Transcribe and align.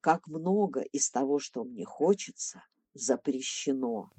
как 0.00 0.26
много 0.26 0.80
из 0.80 1.10
того, 1.10 1.38
что 1.38 1.64
мне 1.64 1.84
хочется, 1.84 2.64
запрещено. 2.94 4.10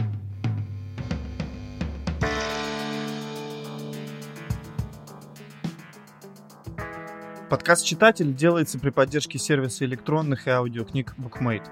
Подкаст 7.50 7.86
«Читатель» 7.86 8.34
делается 8.34 8.80
при 8.80 8.92
поддержке 8.92 9.38
сервиса 9.38 9.84
электронных 9.84 10.48
и 10.48 10.52
аудиокниг 10.52 11.16
BookMate. 11.18 11.70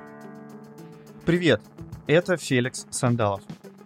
Привет, 1.26 1.62
это 2.06 2.36
Феликс 2.36 2.86
Сандалов. 2.90 3.42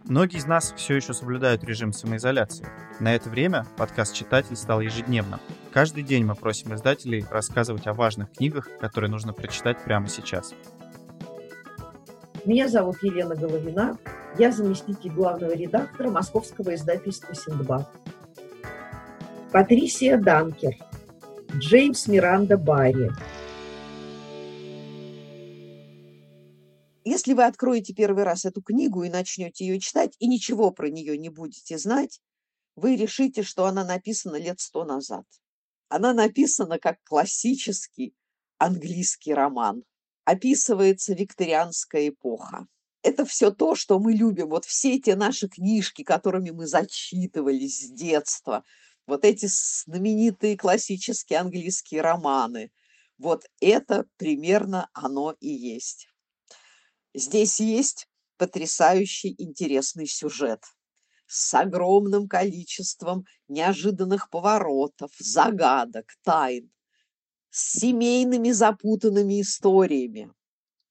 Многие 0.06 0.38
из 0.38 0.46
нас 0.46 0.74
все 0.76 0.96
еще 0.96 1.14
соблюдают 1.14 1.64
режим 1.64 1.94
самоизоляции. 1.94 2.68
На 3.00 3.16
это 3.16 3.30
время 3.30 3.66
подкаст 3.78 4.14
«Читатель» 4.14 4.58
стал 4.58 4.82
ежедневным. 4.82 5.40
Каждый 5.72 6.04
день 6.04 6.26
мы 6.26 6.36
просим 6.36 6.74
издателей 6.76 7.26
рассказывать 7.32 7.88
о 7.88 7.94
важных 7.94 8.32
книгах, 8.34 8.68
которые 8.80 9.10
нужно 9.10 9.32
прочитать 9.32 9.82
прямо 9.84 10.10
сейчас. 10.10 10.54
Меня 12.44 12.68
зовут 12.68 12.98
Елена 13.02 13.36
Головина. 13.36 13.98
Я 14.38 14.52
заместитель 14.52 15.12
главного 15.12 15.56
редактора 15.56 16.10
московского 16.10 16.76
издательства 16.76 17.34
«Синдбад». 17.34 17.90
Патрисия 19.54 20.18
Данкер– 20.18 20.74
Джеймс 21.58 22.08
Миранда 22.08 22.58
Барри. 22.58 23.12
Если 27.04 27.34
вы 27.34 27.44
откроете 27.46 27.94
первый 27.94 28.24
раз 28.24 28.46
эту 28.46 28.62
книгу 28.62 29.04
и 29.04 29.10
начнете 29.10 29.66
ее 29.66 29.80
читать, 29.80 30.16
и 30.20 30.28
ничего 30.28 30.72
про 30.72 30.90
нее 30.90 31.18
не 31.18 31.30
будете 31.30 31.78
знать, 31.78 32.22
вы 32.76 32.96
решите, 32.96 33.44
что 33.44 33.66
она 33.66 33.84
написана 33.84 34.38
лет 34.38 34.60
сто 34.60 34.86
назад. 34.86 35.26
Она 35.90 36.14
написана 36.14 36.80
как 36.80 36.98
классический 37.04 38.16
английский 38.58 39.34
роман. 39.34 39.84
Описывается 40.26 41.14
викторианская 41.14 42.10
эпоха. 42.10 42.68
Это 43.02 43.26
все 43.26 43.52
то, 43.52 43.76
что 43.76 44.00
мы 44.00 44.14
любим. 44.14 44.50
Вот 44.50 44.64
все 44.64 44.96
эти 44.96 45.12
наши 45.12 45.50
книжки, 45.50 46.04
которыми 46.04 46.52
мы 46.52 46.68
зачитывались 46.68 47.88
с 47.88 47.92
детства– 47.92 48.64
вот 49.06 49.26
эти 49.26 49.48
знаменитые 49.50 50.58
классические 50.58 51.40
английские 51.40 52.02
романы. 52.02 52.72
Вот 53.18 53.46
это 53.60 54.06
примерно 54.18 54.90
оно 54.94 55.36
и 55.40 55.50
есть. 55.50 56.08
Здесь 57.14 57.60
есть 57.60 58.08
потрясающий 58.38 59.36
интересный 59.38 60.08
сюжет 60.08 60.64
с 61.28 61.54
огромным 61.54 62.28
количеством 62.28 63.26
неожиданных 63.48 64.30
поворотов, 64.30 65.12
загадок, 65.18 66.06
тайн, 66.24 66.72
с 67.50 67.80
семейными 67.80 68.52
запутанными 68.52 69.42
историями. 69.42 70.32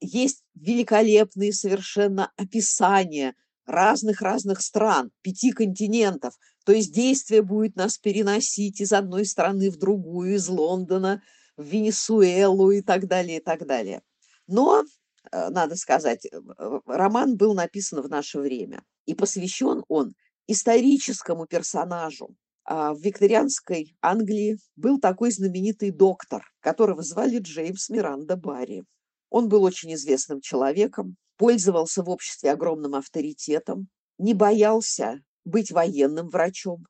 Есть 0.01 0.45
великолепные 0.55 1.53
совершенно 1.53 2.33
описания 2.37 3.35
разных-разных 3.67 4.61
стран, 4.61 5.11
пяти 5.23 5.53
континентов. 5.53 6.35
То 6.65 6.73
есть 6.73 6.93
действие 6.93 7.43
будет 7.43 7.77
нас 7.77 7.99
переносить 7.99 8.81
из 8.81 8.93
одной 8.93 9.27
страны 9.27 9.71
в 9.71 9.77
другую, 9.77 10.35
из 10.35 10.49
Лондона 10.49 11.23
в 11.57 11.65
Венесуэлу 11.65 12.71
и 12.71 12.81
так 12.81 13.07
далее, 13.07 13.39
и 13.39 13.43
так 13.43 13.67
далее. 13.67 14.03
Но, 14.47 14.85
надо 15.31 15.77
сказать, 15.77 16.27
э, 16.27 16.41
роман 16.87 17.37
был 17.37 17.55
написан 17.55 18.03
в 18.03 18.09
наше 18.09 18.39
время, 18.41 18.83
и 19.07 19.15
посвящен 19.15 19.85
он 19.89 20.15
историческому 20.47 21.47
персонажу. 21.47 22.35
А 22.65 22.95
в 22.95 23.01
викторианской 23.01 23.97
Англии 24.01 24.59
был 24.77 25.01
такой 25.01 25.33
знаменитый 25.33 25.91
доктор, 25.91 26.45
которого 26.61 27.03
звали 27.03 27.39
Джеймс 27.39 27.89
Миранда 27.89 28.37
Барри. 28.37 28.85
Он 29.31 29.49
был 29.49 29.63
очень 29.65 29.95
известным 29.95 30.41
человеком, 30.41 31.17
пользовался 31.37 32.03
в 32.03 32.09
обществе 32.09 32.53
огромным 32.53 32.95
авторитетом, 32.95 33.89
не 34.19 34.35
боялся 34.35 35.21
быть 35.45 35.73
военным 35.73 36.29
врачом. 36.29 36.85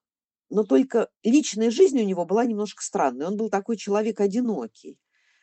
Но 0.51 0.65
только 0.65 1.09
личная 1.23 1.71
жизнь 1.71 1.99
у 2.01 2.05
него 2.05 2.27
была 2.27 2.45
немножко 2.45 2.83
странной. 2.83 3.27
Он 3.27 3.37
был 3.37 3.49
такой 3.49 3.79
человек 3.79 4.21
одинокий. 4.21 4.99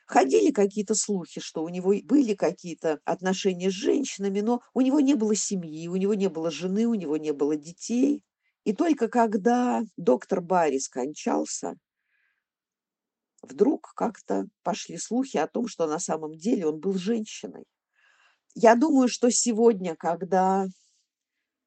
Ходили 0.09 0.50
какие-то 0.50 0.96
слухи, 0.96 1.40
что 1.40 1.64
у 1.64 1.70
него 1.70 1.94
были 2.03 2.34
какие-то 2.34 3.00
отношения 3.06 3.70
с 3.70 3.74
женщинами, 3.75 4.40
но 4.40 4.64
у 4.74 4.81
него 4.81 5.00
не 5.02 5.14
было 5.14 5.36
семьи, 5.36 5.88
у 5.88 5.97
него 5.97 6.16
не 6.16 6.30
было 6.30 6.50
жены, 6.50 6.88
у 6.88 6.96
него 6.96 7.18
не 7.18 7.31
было 7.31 7.56
детей. 7.56 8.24
И 8.64 8.74
только 8.74 9.08
когда 9.08 9.84
доктор 9.98 10.42
Барри 10.42 10.80
скончался, 10.80 11.75
вдруг 13.44 13.94
как-то 13.96 14.48
пошли 14.64 14.98
слухи 14.98 15.38
о 15.38 15.46
том, 15.46 15.68
что 15.68 15.86
на 15.86 16.00
самом 16.00 16.36
деле 16.36 16.66
он 16.66 16.80
был 16.80 16.96
женщиной. 16.96 17.66
Я 18.56 18.74
думаю, 18.74 19.09
что 19.09 19.30
сегодня, 19.30 19.96
когда 19.96 20.66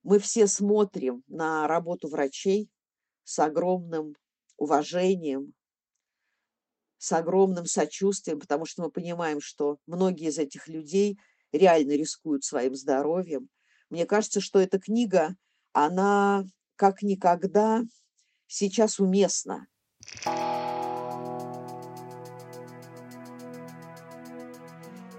мы 0.02 0.18
все 0.18 0.48
смотрим 0.48 1.22
на 1.28 1.68
работу 1.68 2.08
врачей 2.08 2.68
с 3.22 3.38
огромным 3.38 4.16
уважением, 4.56 5.54
с 7.02 7.10
огромным 7.10 7.66
сочувствием, 7.66 8.38
потому 8.38 8.64
что 8.64 8.84
мы 8.84 8.88
понимаем, 8.88 9.40
что 9.40 9.78
многие 9.88 10.28
из 10.28 10.38
этих 10.38 10.68
людей 10.68 11.18
реально 11.50 11.96
рискуют 11.96 12.44
своим 12.44 12.76
здоровьем. 12.76 13.48
Мне 13.90 14.06
кажется, 14.06 14.40
что 14.40 14.60
эта 14.60 14.78
книга, 14.78 15.34
она 15.72 16.44
как 16.76 17.02
никогда 17.02 17.82
сейчас 18.46 19.00
уместна. 19.00 19.66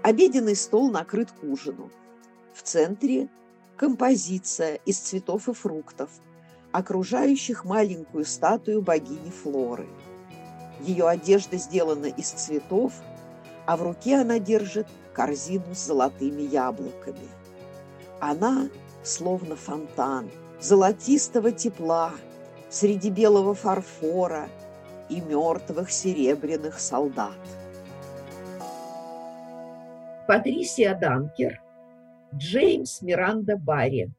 Обеденный 0.02 0.56
стол 0.56 0.90
накрыт 0.90 1.32
к 1.32 1.42
ужину. 1.42 1.90
В 2.54 2.62
центре 2.62 3.28
композиция 3.76 4.76
из 4.86 5.00
цветов 5.00 5.50
и 5.50 5.52
фруктов, 5.52 6.10
окружающих 6.72 7.66
маленькую 7.66 8.24
статую 8.24 8.80
богини 8.80 9.28
Флоры. 9.28 9.86
Ее 10.80 11.08
одежда 11.08 11.56
сделана 11.56 12.06
из 12.06 12.30
цветов, 12.30 12.92
а 13.66 13.76
в 13.76 13.82
руке 13.82 14.16
она 14.16 14.38
держит 14.38 14.86
корзину 15.12 15.74
с 15.74 15.86
золотыми 15.86 16.42
яблоками. 16.42 17.28
Она 18.20 18.68
словно 19.02 19.56
фонтан 19.56 20.30
золотистого 20.60 21.52
тепла 21.52 22.12
среди 22.70 23.10
белого 23.10 23.54
фарфора 23.54 24.48
и 25.08 25.20
мертвых 25.20 25.90
серебряных 25.90 26.80
солдат. 26.80 27.38
Патрисия 30.26 30.98
Данкер, 30.98 31.60
Джеймс 32.34 33.02
Миранда 33.02 33.56
Барри. 33.56 34.10